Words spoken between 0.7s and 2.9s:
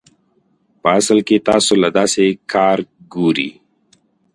پۀ اصل کښې تاسو له داسې کار